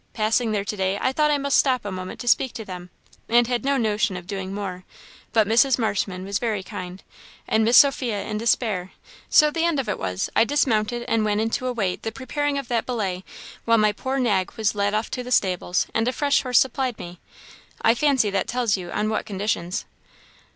Passing 0.13 0.51
there 0.51 0.65
to 0.65 0.75
day, 0.75 0.97
I 0.99 1.11
thought 1.11 1.29
I 1.29 1.37
must 1.37 1.59
stop 1.59 1.85
a 1.85 1.91
moment 1.91 2.19
to 2.21 2.27
speak 2.27 2.53
to 2.53 2.65
them, 2.65 2.89
and 3.29 3.45
had 3.45 3.63
no 3.63 3.77
notion 3.77 4.17
of 4.17 4.25
doing 4.25 4.51
more; 4.51 4.83
but 5.31 5.47
Mrs. 5.47 5.77
Marshman 5.77 6.25
was 6.25 6.39
very 6.39 6.63
kind, 6.63 7.03
and 7.47 7.63
Miss 7.63 7.77
Sophia 7.77 8.23
in 8.23 8.39
despair, 8.39 8.93
so 9.29 9.51
the 9.51 9.63
end 9.63 9.79
of 9.79 9.87
it 9.87 9.99
was, 9.99 10.27
I 10.35 10.43
dismounted 10.43 11.03
and 11.07 11.23
went 11.23 11.39
in 11.39 11.51
to 11.51 11.67
await 11.67 12.01
the 12.01 12.11
preparing 12.11 12.57
of 12.57 12.67
that 12.69 12.87
billet 12.87 13.21
while 13.65 13.77
my 13.77 13.91
poor 13.91 14.17
nag 14.17 14.53
was 14.53 14.73
led 14.73 14.95
off 14.95 15.11
to 15.11 15.21
the 15.23 15.31
stables 15.31 15.85
and 15.93 16.07
a 16.07 16.11
fresh 16.13 16.41
horse 16.41 16.57
supplied 16.57 16.97
me 16.97 17.19
I 17.83 17.93
fancy 17.93 18.31
that 18.31 18.47
tells 18.47 18.75
you 18.75 18.89
on 18.89 19.07
what 19.07 19.27
conditions." 19.27 19.85